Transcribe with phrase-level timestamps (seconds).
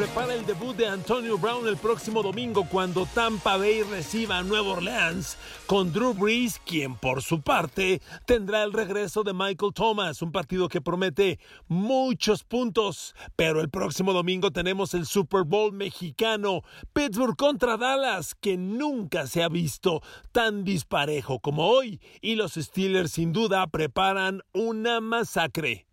[0.00, 4.70] prepara el debut de Antonio Brown el próximo domingo cuando Tampa Bay reciba a Nueva
[4.70, 5.36] Orleans
[5.66, 10.70] con Drew Brees, quien por su parte tendrá el regreso de Michael Thomas, un partido
[10.70, 13.14] que promete muchos puntos.
[13.36, 16.62] Pero el próximo domingo tenemos el Super Bowl mexicano,
[16.94, 20.00] Pittsburgh contra Dallas, que nunca se ha visto
[20.32, 25.89] tan disparejo como hoy, y los Steelers sin duda preparan una masacre.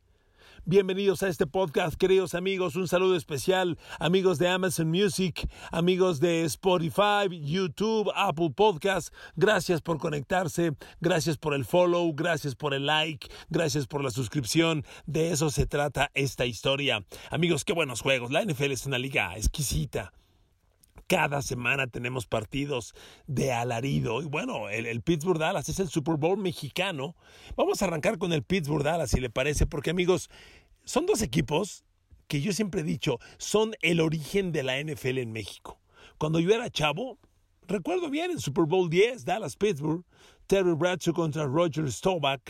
[0.70, 2.76] Bienvenidos a este podcast, queridos amigos.
[2.76, 9.14] Un saludo especial, amigos de Amazon Music, amigos de Spotify, YouTube, Apple Podcast.
[9.38, 14.84] Gracias por conectarse, gracias por el follow, gracias por el like, gracias por la suscripción.
[15.06, 17.06] De eso se trata esta historia.
[17.32, 18.30] Amigos, qué buenos juegos.
[18.30, 20.12] La NFL es una liga exquisita.
[21.08, 22.94] Cada semana tenemos partidos
[23.28, 24.22] de alarido.
[24.22, 27.16] Y bueno, el, Pittsburgh Dallas es el Super Bowl mexicano.
[27.56, 30.30] Vamos a arrancar con el Pittsburgh Dallas, si le parece, porque amigos,
[30.84, 31.86] son dos equipos
[32.28, 35.80] que yo siempre he dicho son el origen de la NFL en México.
[36.18, 37.18] Cuando yo era chavo,
[37.68, 40.04] recuerdo bien el Super Bowl 10, Dallas Pittsburgh,
[40.48, 42.42] Terry Bradshaw contra Roger Staubach,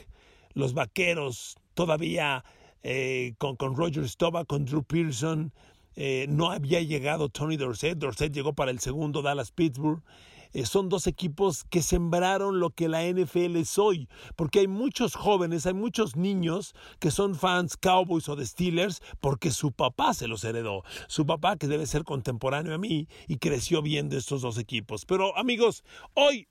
[0.54, 2.44] los vaqueros todavía
[2.82, 5.54] eh, con, con Roger Staubach, con Drew Pearson.
[6.00, 10.04] Eh, no había llegado Tony Dorsett, Dorsett llegó para el segundo Dallas Pittsburgh.
[10.54, 15.16] Eh, son dos equipos que sembraron lo que la NFL es hoy, porque hay muchos
[15.16, 20.28] jóvenes, hay muchos niños que son fans Cowboys o de Steelers porque su papá se
[20.28, 24.60] los heredó, su papá que debe ser contemporáneo a mí y creció viendo estos dos
[24.60, 25.04] equipos.
[25.04, 25.84] Pero amigos,
[26.14, 26.48] hoy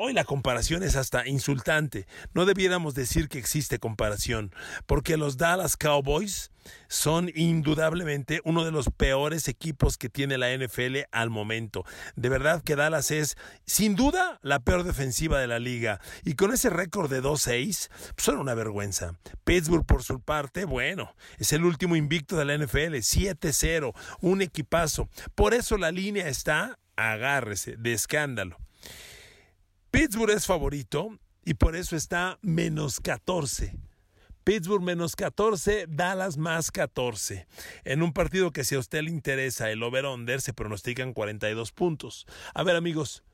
[0.00, 2.06] Hoy la comparación es hasta insultante.
[2.32, 4.54] No debiéramos decir que existe comparación,
[4.86, 6.52] porque los Dallas Cowboys
[6.86, 11.84] son indudablemente uno de los peores equipos que tiene la NFL al momento.
[12.14, 13.36] De verdad que Dallas es,
[13.66, 16.00] sin duda, la peor defensiva de la liga.
[16.24, 19.18] Y con ese récord de 2-6, pues son una vergüenza.
[19.42, 25.08] Pittsburgh, por su parte, bueno, es el último invicto de la NFL, 7-0, un equipazo.
[25.34, 28.58] Por eso la línea está, agárrese, de escándalo.
[29.98, 33.76] Pittsburgh es favorito y por eso está menos 14.
[34.44, 37.48] Pittsburgh menos 14, Dallas más 14.
[37.82, 42.28] En un partido que si a usted le interesa el over-under se pronostican 42 puntos.
[42.54, 43.24] A ver amigos,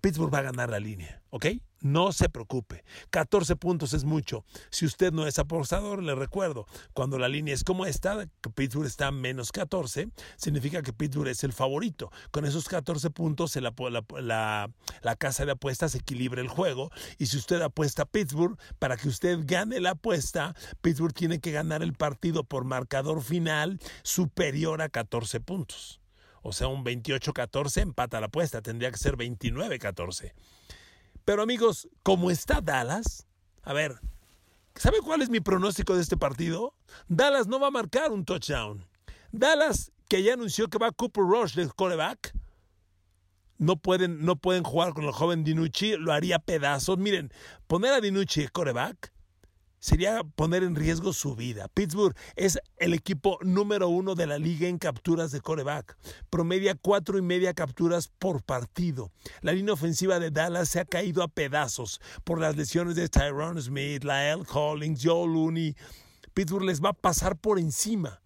[0.00, 1.46] Pittsburgh va a ganar la línea, ¿ok?
[1.80, 2.84] No se preocupe.
[3.10, 4.44] 14 puntos es mucho.
[4.70, 8.86] Si usted no es apostador, le recuerdo, cuando la línea es como esta, que Pittsburgh
[8.86, 12.10] está menos 14, significa que Pittsburgh es el favorito.
[12.30, 13.72] Con esos 14 puntos, la,
[14.20, 14.70] la,
[15.02, 16.90] la casa de apuestas equilibra el juego.
[17.18, 21.52] Y si usted apuesta a Pittsburgh, para que usted gane la apuesta, Pittsburgh tiene que
[21.52, 25.99] ganar el partido por marcador final superior a 14 puntos.
[26.42, 30.32] O sea, un 28-14 empata la apuesta, tendría que ser 29-14.
[31.24, 33.26] Pero amigos, como está Dallas,
[33.62, 34.00] a ver,
[34.74, 36.74] ¿sabe cuál es mi pronóstico de este partido?
[37.08, 38.86] Dallas no va a marcar un touchdown.
[39.32, 42.34] Dallas, que ya anunció que va Cooper Rush de coreback,
[43.58, 46.96] no pueden, no pueden jugar con el joven Dinucci, lo haría pedazos.
[46.96, 47.30] Miren,
[47.66, 49.09] poner a Dinucci coreback
[49.80, 51.66] sería poner en riesgo su vida.
[51.74, 55.96] Pittsburgh es el equipo número uno de la liga en capturas de coreback.
[56.28, 59.10] Promedia cuatro y media capturas por partido.
[59.40, 63.60] La línea ofensiva de Dallas se ha caído a pedazos por las lesiones de Tyrone
[63.60, 65.74] Smith, Lael Collins, Joe Looney.
[66.34, 68.22] Pittsburgh les va a pasar por encima,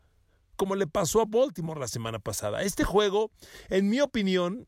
[0.57, 2.63] como le pasó a Baltimore la semana pasada.
[2.63, 3.31] Este juego,
[3.71, 4.67] en mi opinión,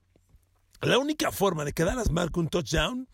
[0.81, 3.09] la única forma de que Dallas marque un touchdown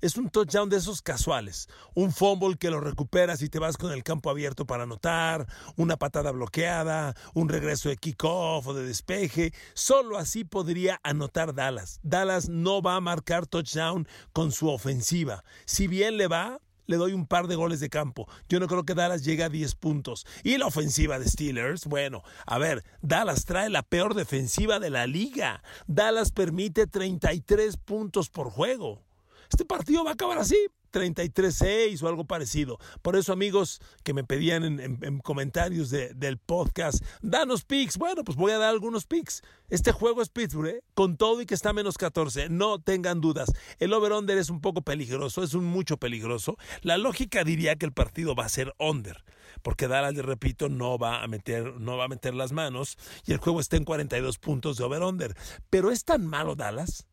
[0.00, 1.68] es un touchdown de esos casuales.
[1.94, 5.46] Un fumble que lo recuperas y te vas con el campo abierto para anotar,
[5.76, 9.52] una patada bloqueada, un regreso de kickoff o de despeje.
[9.74, 12.00] Solo así podría anotar Dallas.
[12.02, 15.44] Dallas no va a marcar touchdown con su ofensiva.
[15.64, 18.28] Si bien le va, le doy un par de goles de campo.
[18.48, 20.26] Yo no creo que Dallas llegue a 10 puntos.
[20.42, 25.06] Y la ofensiva de Steelers, bueno, a ver, Dallas trae la peor defensiva de la
[25.06, 25.62] liga.
[25.86, 29.05] Dallas permite 33 puntos por juego.
[29.50, 30.56] Este partido va a acabar así.
[30.96, 32.78] 33-6 o algo parecido.
[33.02, 37.98] Por eso, amigos que me pedían en, comentarios del podcast, danos picks.
[37.98, 39.42] Bueno, pues voy a dar algunos picks.
[39.68, 40.82] Este juego es Pittsburgh, ¿eh?
[40.94, 42.48] con todo y que está menos 14.
[42.48, 43.52] No tengan dudas.
[43.78, 46.56] El over-under es un poco peligroso, es un mucho peligroso.
[46.82, 49.24] La lógica diría que el partido va a ser under,
[49.62, 52.96] porque Dallas, le repito, no va a meter, no va a meter las manos
[53.26, 55.36] y el juego está en 42 puntos de over-under.
[55.68, 57.06] Pero es tan malo Dallas,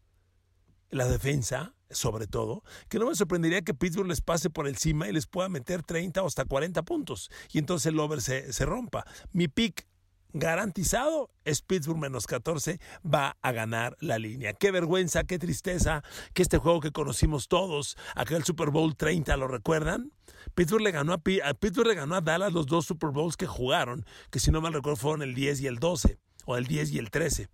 [0.94, 5.12] la defensa, sobre todo, que no me sorprendería que Pittsburgh les pase por encima y
[5.12, 7.30] les pueda meter 30 o hasta 40 puntos.
[7.51, 9.06] Y entonces el over se, se rompa.
[9.31, 9.88] Mi pick
[10.34, 14.54] garantizado es Pittsburgh menos 14 va a ganar la línea.
[14.54, 16.04] Qué vergüenza, qué tristeza
[16.34, 20.12] que este juego que conocimos todos, aquel Super Bowl 30, ¿lo recuerdan?
[20.56, 24.06] Pittsburgh le ganó a, Pittsburgh le ganó a Dallas los dos Super Bowls que jugaron,
[24.31, 26.98] que si no mal recuerdo fueron el 10 y el 12, o el 10 y
[26.98, 27.50] el 13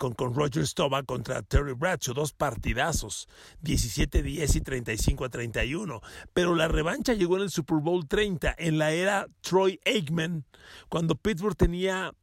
[0.00, 3.28] con, Roger Staubach contra Terry Bradshaw, dos partidazos,
[3.62, 6.00] 17-10 y 35-31.
[6.32, 10.46] Pero la revancha llegó en el Super Bowl 30, en la era Troy Aikman,
[10.88, 12.14] cuando Pittsburgh tenía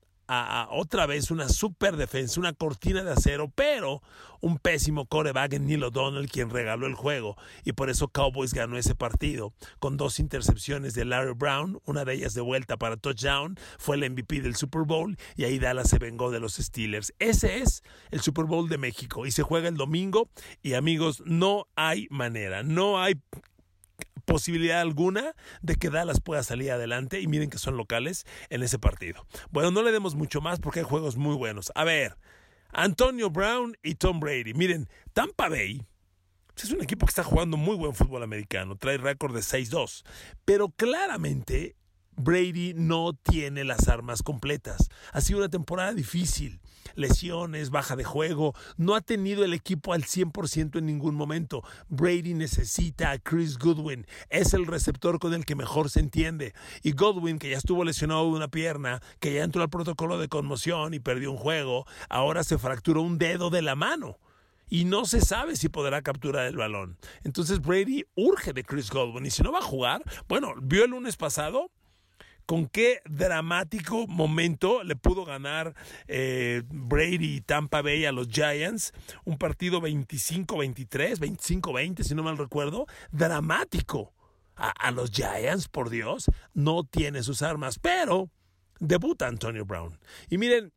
[0.70, 4.02] otra vez una super defensa, una cortina de acero, pero
[4.42, 8.78] un pésimo coreback en Neil O'Donnell quien regaló el juego y por eso Cowboys ganó
[8.78, 13.58] ese partido con dos intercepciones de Larry Brown, una de ellas de vuelta para touchdown,
[13.78, 17.14] fue el MVP del Super Bowl y ahí Dallas se vengó de los Steelers.
[17.20, 20.30] Ese es el Super Bowl de México y se juega el domingo
[20.62, 23.16] y amigos, no hay manera, no hay
[24.28, 28.78] posibilidad alguna de que Dallas pueda salir adelante y miren que son locales en ese
[28.78, 29.26] partido.
[29.50, 31.72] Bueno, no le demos mucho más porque hay juegos muy buenos.
[31.74, 32.18] A ver,
[32.72, 34.54] Antonio Brown y Tom Brady.
[34.54, 35.82] Miren, Tampa Bay
[36.56, 40.04] es un equipo que está jugando muy buen fútbol americano, trae récord de 6-2,
[40.44, 41.76] pero claramente
[42.18, 44.90] Brady no tiene las armas completas.
[45.14, 46.60] Ha sido una temporada difícil.
[46.96, 48.56] Lesiones, baja de juego.
[48.76, 51.64] No ha tenido el equipo al 100% en ningún momento.
[51.90, 54.08] Brady necesita a Chris Goodwin.
[54.30, 56.56] Es el receptor con el que mejor se entiende.
[56.82, 60.28] Y Goodwin, que ya estuvo lesionado de una pierna, que ya entró al protocolo de
[60.28, 64.18] conmoción y perdió un juego, ahora se fracturó un dedo de la mano
[64.70, 66.98] y no se sabe si podrá capturar el balón.
[67.24, 70.92] Entonces Brady urge de Chris Godwin y si no va a jugar, bueno, vio el
[70.92, 71.72] lunes pasado
[72.48, 75.76] con qué dramático momento le pudo ganar
[76.08, 78.94] eh, Brady y Tampa Bay a los Giants.
[79.26, 82.88] Un partido 25-23, 25-20, si no mal recuerdo.
[83.12, 84.14] Dramático.
[84.56, 88.32] A, los Giants, por Dios, no tiene sus armas, pero
[88.80, 90.00] debuta Antonio Brown.
[90.32, 90.74] Y miren,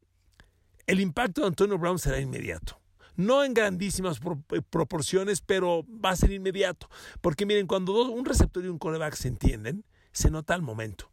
[0.86, 2.78] el impacto de Antonio Brown será inmediato.
[3.16, 4.20] No en grandísimas
[4.50, 6.90] eh, proporciones, pero va a ser inmediato.
[7.22, 11.10] Porque miren, cuando un receptor y un coreback se entienden, se nota el momento.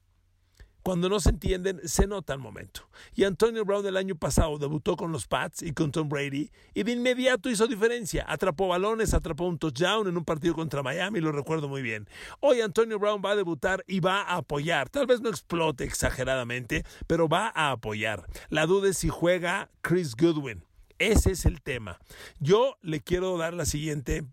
[0.88, 2.88] Cuando no se entienden, se nota el momento.
[3.14, 6.84] Y Antonio Brown el año pasado debutó con los Pats y con Tom Brady y
[6.84, 8.24] de inmediato hizo diferencia.
[8.26, 12.08] Atrapó balones, atrapó un touchdown en un partido contra Miami, lo recuerdo muy bien.
[12.40, 14.88] Hoy Antonio Brown va a debutar y va a apoyar.
[14.88, 18.26] Tal vez no explote exageradamente, pero va a apoyar.
[18.48, 20.64] La duda es si juega Chris Goodwin.
[21.00, 22.00] Ese es el tema.
[22.40, 24.24] Yo le quiero dar la siguiente,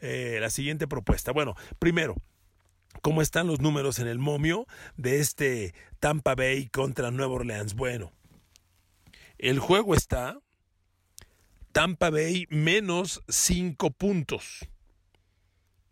[0.00, 1.32] eh, la siguiente propuesta.
[1.32, 2.16] Bueno, primero,
[3.00, 4.66] ¿Cómo están los números en el momio
[4.96, 7.74] de este Tampa Bay contra Nueva Orleans?
[7.74, 8.12] Bueno,
[9.38, 10.38] el juego está
[11.72, 14.68] Tampa Bay menos 5 puntos.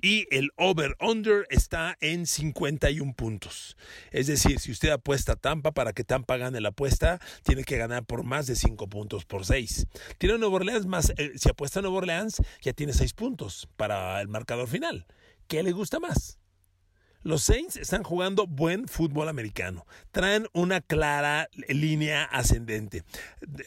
[0.02, 3.76] Y el over-under está en 51 puntos.
[4.12, 7.76] Es decir, si usted apuesta a Tampa para que Tampa gane la apuesta, tiene que
[7.76, 9.86] ganar por más de 5 puntos por 6.
[10.16, 14.20] Tiene Nueva Orleans más, eh, si apuesta a Nueva Orleans, ya tiene 6 puntos para
[14.20, 15.06] el marcador final.
[15.48, 16.38] ¿Qué le gusta más?
[17.22, 19.86] Los Saints están jugando buen fútbol americano.
[20.10, 23.04] Traen una clara línea ascendente.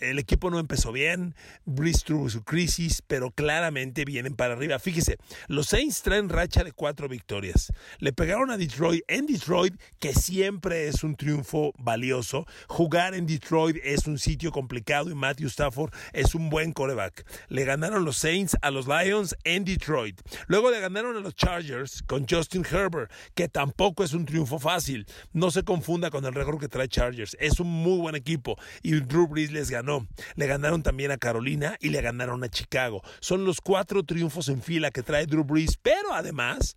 [0.02, 4.80] El equipo no empezó bien, Breeze tuvo su crisis, pero claramente vienen para arriba.
[4.80, 5.18] Fíjese,
[5.48, 7.72] los Saints traen racha de cuatro victorias.
[8.00, 12.48] Le pegaron a Detroit en Detroit, que siempre es un triunfo valioso.
[12.68, 17.24] Jugar en Detroit es un sitio complicado y Matthew Stafford es un buen coreback.
[17.50, 20.20] Le ganaron los Saints a los Lions en Detroit.
[20.48, 23.12] Luego le ganaron a los Chargers con Justin Herbert,
[23.48, 25.06] tampoco es un triunfo fácil.
[25.32, 27.36] No se confunda con el récord que trae Chargers.
[27.40, 30.08] Es un muy buen equipo y Drew Brees les ganó.
[30.36, 33.02] Le ganaron también a Carolina y le ganaron a Chicago.
[33.20, 36.76] Son los cuatro triunfos en fila que trae Drew Brees, pero además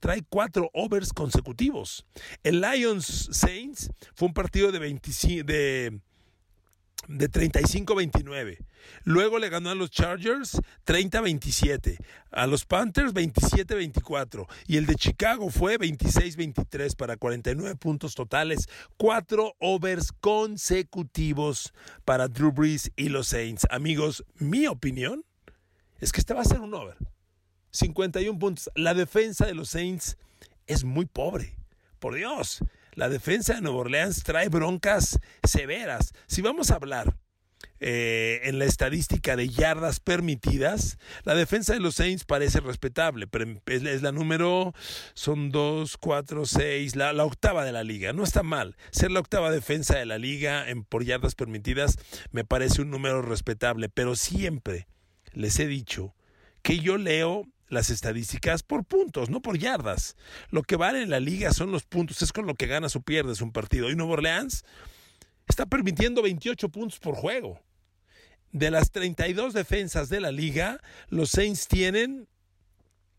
[0.00, 2.04] trae cuatro overs consecutivos.
[2.42, 6.00] El Lions Saints fue un partido de 25 de
[7.08, 8.58] de 35-29.
[9.04, 11.98] Luego le ganó a los Chargers 30-27,
[12.30, 19.54] a los Panthers 27-24 y el de Chicago fue 26-23 para 49 puntos totales, cuatro
[19.58, 21.72] overs consecutivos
[22.04, 23.66] para Drew Brees y los Saints.
[23.70, 25.24] Amigos, mi opinión
[26.00, 26.96] es que este va a ser un over.
[27.70, 28.70] 51 puntos.
[28.74, 30.16] La defensa de los Saints
[30.66, 31.56] es muy pobre.
[31.98, 32.62] Por Dios,
[32.94, 36.12] la defensa de Nueva Orleans trae broncas severas.
[36.26, 37.16] Si vamos a hablar
[37.80, 43.60] eh, en la estadística de yardas permitidas, la defensa de los Saints parece respetable, pero
[43.66, 44.74] es, la número,
[45.14, 48.12] son dos, cuatro, seis, la, octava de la liga.
[48.12, 48.76] No está mal.
[48.90, 51.98] Ser la octava defensa de la liga en, por yardas permitidas
[52.30, 54.86] me parece un número respetable, pero siempre
[55.32, 56.14] les he dicho
[56.62, 60.14] que yo leo las estadísticas por puntos, no por yardas.
[60.50, 63.00] Lo que vale en la liga son los puntos, es con lo que ganas o
[63.00, 63.90] pierdes un partido.
[63.90, 64.64] Y Nuevo Orleans
[65.48, 67.60] está permitiendo 28 puntos por juego.
[68.50, 72.28] De las 32 defensas de la liga, los Saints tienen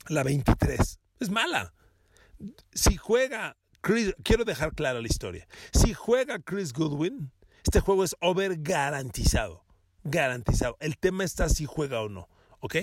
[0.07, 0.99] la 23.
[1.19, 1.73] Es mala.
[2.73, 5.47] Si juega Chris, quiero dejar clara la historia.
[5.73, 7.31] Si juega Chris Goodwin,
[7.63, 9.65] este juego es over garantizado.
[10.03, 10.77] Garantizado.
[10.79, 12.29] El tema está si juega o no.
[12.63, 12.77] ¿Ok?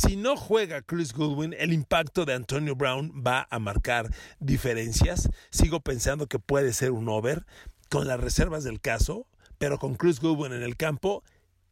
[0.00, 5.28] Si no juega Chris Goodwin, el impacto de Antonio Brown va a marcar diferencias.
[5.50, 7.44] Sigo pensando que puede ser un over
[7.90, 9.26] con las reservas del caso,
[9.58, 11.24] pero con Chris Goodwin en el campo,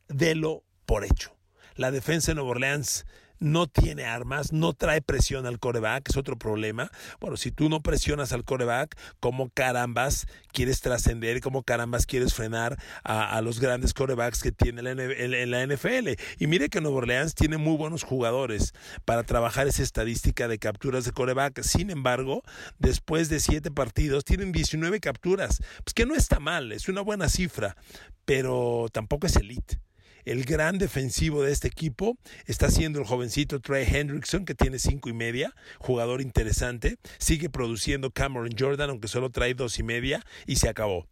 [0.08, 1.36] délo por hecho.
[1.76, 3.06] La defensa de Nueva Orleans
[3.38, 6.90] no tiene armas, no trae presión al coreback, es otro problema.
[7.20, 11.40] Bueno, si tú no presionas al coreback, ¿cómo carambas quieres trascender?
[11.40, 16.10] ¿Cómo carambas quieres frenar a, los grandes corebacks que tiene en la NFL?
[16.38, 18.72] Y mire que Nueva Orleans tiene muy buenos jugadores
[19.04, 21.62] para trabajar esa estadística de capturas de coreback.
[21.62, 22.42] Sin embargo,
[22.78, 25.62] después de siete partidos, tienen 19 capturas.
[25.84, 27.76] Pues que no está mal, es una buena cifra,
[28.24, 29.80] pero tampoco es elite.
[30.26, 35.08] El gran defensivo de este equipo está siendo el jovencito Trey Hendrickson, que tiene cinco
[35.08, 36.96] y media, jugador interesante.
[37.18, 41.06] Sigue produciendo Cameron Jordan, aunque solo trae dos y media, y se acabó.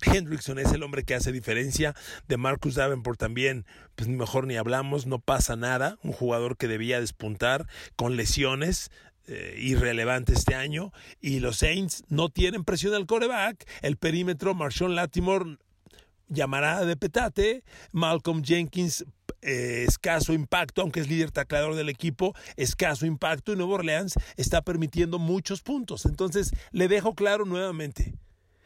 [0.00, 1.94] Hendrickson es el hombre que hace diferencia.
[2.26, 5.98] De Marcus Davenport también, pues mejor ni hablamos, no pasa nada.
[6.02, 8.90] Un jugador que debía despuntar con lesiones.
[9.28, 13.68] Eh, irrelevante este año y los Saints no tienen presión al coreback.
[13.82, 15.58] El perímetro, Marshawn Latimore
[16.32, 17.64] llamará de petate.
[17.92, 19.04] Malcolm Jenkins,
[19.42, 23.52] eh, escaso impacto, aunque es líder tacleador del equipo, escaso impacto.
[23.52, 26.06] Y Nuevo Orleans está permitiendo muchos puntos.
[26.06, 28.14] Entonces, le dejo claro nuevamente.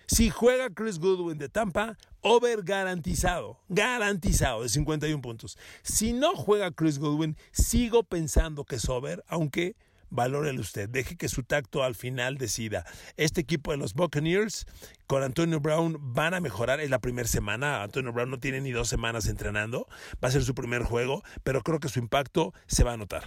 [0.09, 5.59] Si juega Chris Goodwin de Tampa, over garantizado, garantizado de 51 puntos.
[5.83, 9.75] Si no juega Chris Goodwin, sigo pensando que es over, aunque
[10.11, 12.85] valórele usted, deje que su tacto al final decida.
[13.17, 14.67] Este equipo de los Buccaneers
[15.07, 16.81] con Antonio Brown van a mejorar.
[16.81, 17.83] Es la primera semana.
[17.83, 19.89] Antonio Brown no tiene ni dos semanas entrenando.
[20.23, 23.25] Va a ser su primer juego, pero creo que su impacto se va a notar.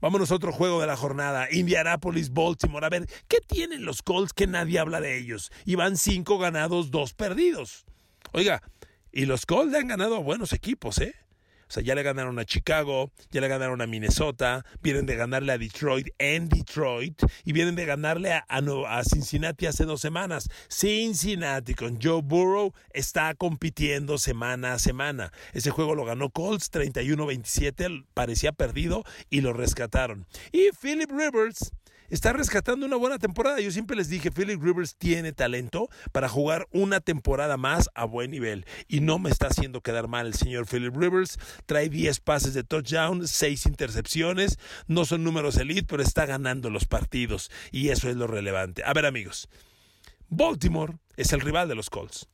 [0.00, 1.48] Vámonos a otro juego de la jornada.
[1.50, 2.86] Indianapolis, Baltimore.
[2.86, 5.50] A ver, ¿qué tienen los Colts que nadie habla de ellos?
[5.64, 7.84] Y van cinco ganados, dos perdidos.
[8.32, 8.62] Oiga,
[9.12, 11.14] y los Colts le han ganado a buenos equipos, ¿eh?
[11.68, 15.52] O sea, ya le ganaron a Chicago, ya le ganaron a Minnesota, vienen de ganarle
[15.52, 20.48] a Detroit en Detroit y vienen de ganarle a, Cincinnati hace dos semanas.
[20.68, 25.32] Cincinnati con Joe Burrow está compitiendo semana a semana.
[25.52, 30.26] Ese juego lo ganó Colts 31-27, parecía perdido y lo rescataron.
[30.52, 31.72] Y Philip Rivers
[32.14, 33.60] está rescatando una buena temporada.
[33.60, 38.30] Yo siempre les dije, Philip Rivers tiene talento para jugar una temporada más a buen
[38.30, 38.66] nivel.
[38.88, 41.38] Y no me está haciendo quedar mal el señor Philip Rivers.
[41.66, 44.58] Trae 10 pases de touchdown, 6 intercepciones.
[44.86, 47.50] No son números elite, pero está ganando los partidos.
[47.72, 48.82] Y eso es lo relevante.
[48.84, 49.48] A ver amigos,
[50.28, 52.28] Baltimore es el rival de los Colts.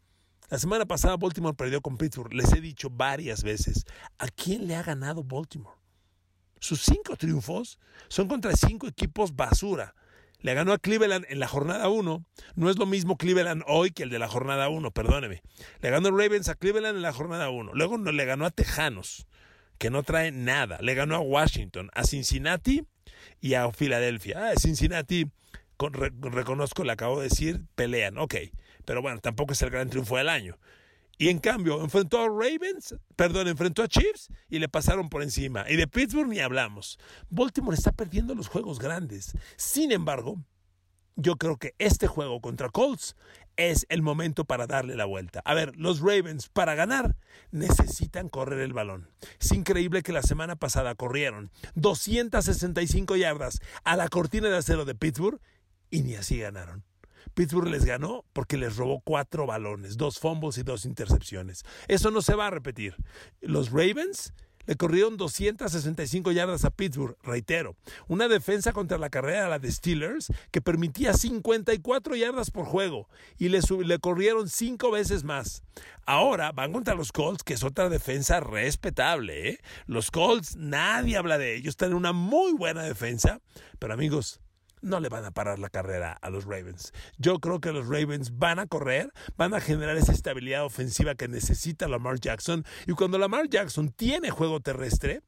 [0.51, 2.35] La semana pasada Baltimore perdió con Pittsburgh.
[2.35, 3.87] Les he dicho varias veces,
[4.19, 5.80] ¿a quién le ha ganado Baltimore?
[6.61, 9.95] Sus cinco triunfos son contra cinco equipos basura.
[10.43, 12.25] Le ganó a Cleveland en la jornada 1.
[12.55, 15.43] No es lo mismo Cleveland hoy que el de la jornada 1, perdóneme.
[15.81, 17.73] Le ganó Ravens a Cleveland en la jornada 1.
[17.75, 19.27] Luego le ganó a Tejanos,
[19.79, 20.79] que no trae nada.
[20.81, 22.87] Le ganó a Washington, a Cincinnati
[23.41, 24.51] y a Filadelfia.
[24.51, 25.31] Ah, Cincinnati,
[26.21, 28.17] reconozco, le acabo de decir, pelean.
[28.17, 28.37] Ok,
[28.85, 30.59] pero bueno, tampoco es el gran triunfo del año.
[31.21, 35.67] Y en cambio, enfrentó a Ravens, perdón, enfrentó a Chiefs y le pasaron por encima.
[35.69, 36.99] Y de Pittsburgh ni hablamos.
[37.29, 39.33] Baltimore está perdiendo los juegos grandes.
[39.59, 40.43] Sin embargo,
[41.17, 43.17] yo creo que este juego contra Colts
[43.57, 45.43] es el momento para darle la vuelta.
[45.45, 47.15] A ver, los Ravens para ganar
[47.51, 49.11] necesitan correr el balón.
[49.39, 54.95] Es increíble que la semana pasada corrieron 265 yardas a la cortina de acero de
[54.95, 55.39] Pittsburgh
[55.91, 56.83] y ni así ganaron.
[57.35, 61.65] Pittsburgh les ganó porque les robó cuatro balones, dos fumbles y dos intercepciones.
[61.89, 62.95] Eso no se va a repetir.
[63.41, 64.33] Los Ravens
[64.67, 67.77] Le corrieron 265 yardas a Pittsburgh, reitero.
[68.09, 73.49] Una defensa contra la carrera, la de Steelers, que permitía 54 yardas por juego y
[73.49, 75.63] le, le corrieron cinco veces más.
[76.07, 79.49] Ahora van contra los Colts, que es otra defensa respetable.
[79.49, 79.59] ¿eh?
[79.87, 83.41] Los Colts, nadie habla de ellos, tienen una muy buena defensa,
[83.79, 84.41] pero amigos,
[84.83, 86.93] no le van a parar la carrera a los Ravens.
[87.19, 91.29] Yo creo que los Ravens van a correr, van a generar esa estabilidad ofensiva que
[91.29, 92.65] necesita Lamar Jackson.
[92.87, 95.23] Y cuando Lamar Jackson tiene juego terrestre,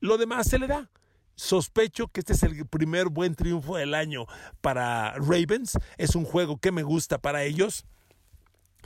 [0.00, 0.90] lo demás se le da.
[1.34, 4.26] Sospecho que este es el primer buen triunfo del año
[4.60, 5.78] para Ravens.
[5.98, 7.84] Es un juego que me gusta para ellos.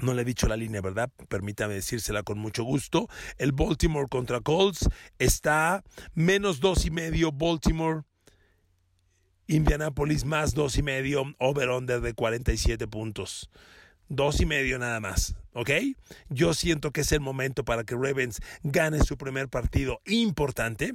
[0.00, 1.10] No le he dicho la línea, ¿verdad?
[1.28, 3.08] Permítame decírsela con mucho gusto.
[3.36, 4.88] El Baltimore contra Colts
[5.18, 8.02] está menos dos y medio Baltimore
[9.50, 13.50] Indianapolis más dos y medio, over-under de 47 puntos.
[14.08, 15.70] Dos y medio nada más, ¿ok?
[16.28, 20.94] Yo siento que es el momento para que Ravens gane su primer partido importante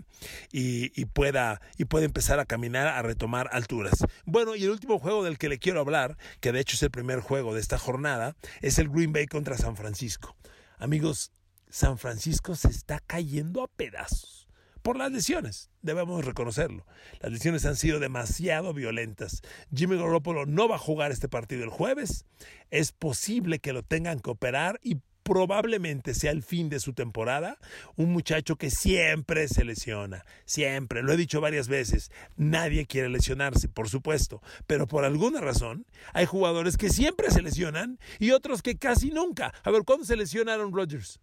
[0.54, 4.06] y, pueda, y pueda empezar a caminar, a retomar alturas.
[4.24, 6.92] Bueno, y el último juego del que le quiero hablar, que de hecho es el
[6.92, 10.38] primer juego de esta jornada, es el Green Bay contra San Francisco.
[10.78, 11.34] Amigos,
[11.70, 14.45] San Francisco se está cayendo a pedazos
[14.86, 16.86] por las lesiones, debemos reconocerlo.
[17.20, 19.42] Las lesiones han sido demasiado violentas.
[19.74, 22.28] Jimmy Garoppolo no va a jugar este partido el jueves.
[22.70, 27.58] Es posible que lo tengan que operar y probablemente sea el fin de su temporada.
[27.96, 33.68] Un muchacho que siempre se lesiona, siempre, lo he dicho varias veces, nadie quiere lesionarse,
[33.68, 38.78] por supuesto, pero por alguna razón hay jugadores que siempre se lesionan y otros que
[38.78, 39.52] casi nunca.
[39.64, 41.20] A ver, ¿cuándo se lesiona Aaron Rodgers?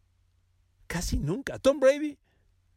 [0.88, 1.60] Casi nunca.
[1.60, 2.18] Tom Brady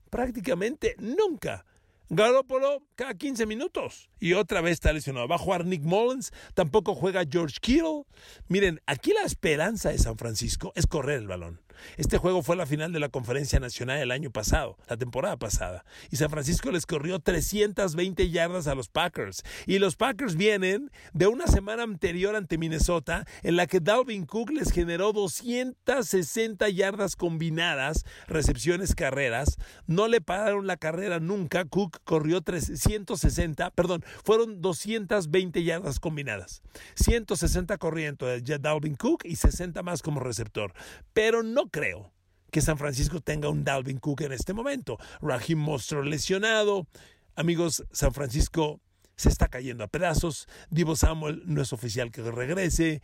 [0.10, 1.66] prácticamente nunca.
[2.10, 5.28] Garoppolo cada 15 minutos y otra vez está lesionado.
[5.28, 8.04] Va a jugar Nick Mullins, tampoco juega George Kittle.
[8.48, 11.65] Miren, aquí la esperanza de San Francisco es correr el balón.
[11.98, 15.86] Este juego fue la final de la Conferencia Nacional el año pasado, la temporada pasada,
[16.12, 19.44] y San Francisco les corrió 320 yardas a los Packers.
[19.66, 24.52] Y los Packers vienen de una semana anterior ante Minnesota en la que Dalvin Cook
[24.52, 29.58] les generó 260 yardas combinadas, recepciones, carreras.
[29.88, 31.66] No le pararon la carrera nunca.
[31.66, 36.62] Cook corrió 360, perdón, fueron 220 yardas combinadas.
[36.96, 40.74] 160 corriendo de Dalvin Cook y 60 más como receptor.
[41.14, 42.14] Pero no creo
[42.52, 44.98] que San Francisco tenga un Dalvin Cook en este momento.
[45.22, 46.88] Raheem Mostro lesionado.
[47.36, 48.80] Amigos, San Francisco
[49.18, 50.48] se está cayendo a pedazos.
[50.70, 53.02] Divo Samuel no es oficial que regrese.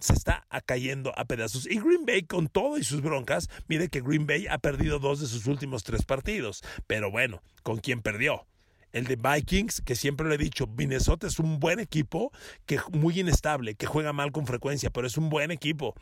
[0.00, 1.66] Se está cayendo a pedazos.
[1.66, 5.20] Y Green Bay, con todo y sus broncas, mire que Green Bay ha perdido dos
[5.20, 6.62] de sus últimos tres partidos.
[6.86, 8.46] Pero bueno, ¿con quién perdió?
[8.96, 12.32] El de Vikings, que siempre lo he dicho, Minnesota es un buen equipo,
[12.64, 15.94] que muy inestable, que juega mal con frecuencia, pero es un buen equipo.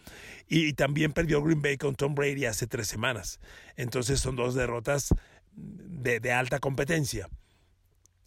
[0.48, 3.40] Y, también perdió Green Bay con Tom Brady hace tres semanas.
[3.76, 5.08] Entonces son dos derrotas
[5.56, 7.28] de alta competencia.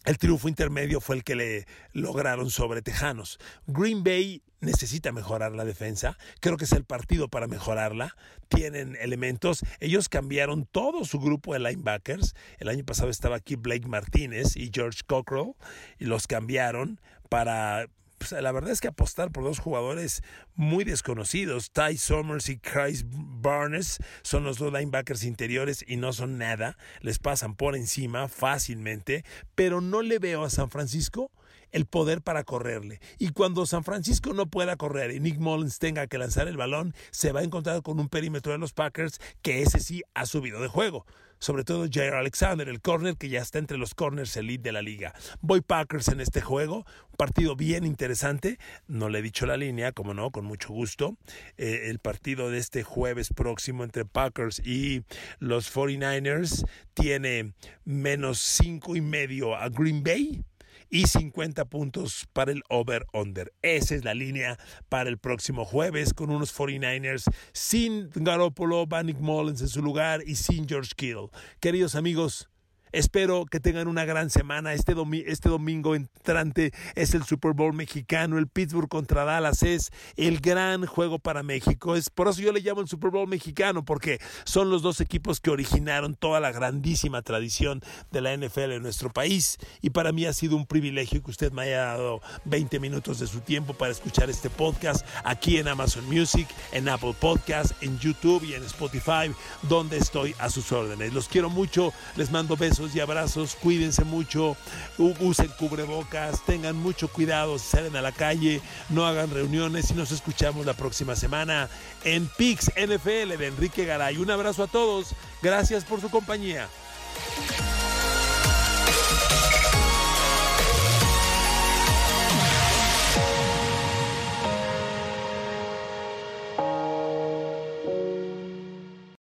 [0.08, 3.38] El triunfo intermedio fue el que le lograron sobre Tejanos.
[3.66, 6.16] Green Bay necesita mejorar la defensa.
[6.40, 8.16] Creo que es el partido para mejorarla.
[8.48, 9.66] Tienen elementos.
[9.80, 12.34] Ellos cambiaron todo su grupo de linebackers.
[12.56, 15.52] El año pasado estaba aquí Blake Martínez y George Cockrell
[15.98, 20.22] y los cambiaron para pues, la verdad es que apostar por dos jugadores
[20.54, 26.38] muy desconocidos, Ty Somers y Chris Barnes, son los dos linebackers interiores y no son
[26.38, 31.30] nada, les pasan por encima fácilmente, pero no le veo a San Francisco
[31.70, 33.00] el poder para correrle.
[33.18, 36.94] Y cuando San Francisco no pueda correr y Nick Mullins tenga que lanzar el balón,
[37.10, 40.60] se va a encontrar con un perímetro de los Packers que ese sí ha subido
[40.60, 41.04] de juego.
[41.38, 44.82] Sobre todo Jair Alexander, el corner que ya está entre los corners elite de la
[44.82, 45.14] liga.
[45.40, 48.58] Voy Packers en este juego, un partido bien interesante.
[48.86, 51.16] No le he dicho la línea, como no, con mucho gusto.
[51.56, 55.02] Eh, el partido de este jueves próximo entre Packers y
[55.38, 57.52] los 49ers tiene
[57.84, 60.44] menos cinco y medio a Green Bay
[60.90, 63.52] y 50 puntos para el over-under.
[63.62, 69.60] Esa es la línea para el próximo jueves con unos 49ers sin Garoppolo, Bannick Mullins
[69.60, 71.28] en su lugar y sin George Kittle.
[71.60, 72.48] Queridos amigos,
[72.92, 74.72] Espero que tengan una gran semana.
[74.72, 74.94] Este,
[75.26, 78.38] este, domingo entrante es el Super Bowl mexicano.
[78.38, 81.96] El Pittsburgh contra Dallas es el gran juego para México.
[81.96, 85.40] Es por eso yo le llamo el Super Bowl mexicano, porque son los dos equipos
[85.40, 89.58] que originaron toda la grandísima tradición de la NFL en nuestro país.
[89.82, 93.26] Y para mí ha sido un privilegio que usted me haya dado 20 minutos de
[93.26, 98.44] su tiempo para escuchar este podcast aquí en Amazon Music, en Apple Podcast, en YouTube
[98.44, 101.12] y en Spotify, donde estoy a sus órdenes.
[101.12, 101.92] Los quiero mucho.
[102.16, 104.56] Les mando besos y abrazos, cuídense mucho,
[104.98, 107.58] usen cubrebocas, tengan mucho cuidado.
[107.58, 111.68] Salen a la calle, no hagan reuniones y nos escuchamos la próxima semana
[112.04, 114.18] en PIX NFL de Enrique Garay.
[114.18, 116.68] Un abrazo a todos, gracias por su compañía.